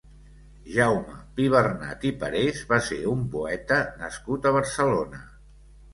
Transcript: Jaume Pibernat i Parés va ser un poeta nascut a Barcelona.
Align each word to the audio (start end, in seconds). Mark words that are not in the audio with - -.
Jaume 0.75 1.17
Pibernat 1.41 2.07
i 2.11 2.11
Parés 2.23 2.63
va 2.71 2.79
ser 2.89 2.99
un 3.15 3.21
poeta 3.35 3.81
nascut 4.03 4.49
a 4.53 4.59
Barcelona. 4.61 5.21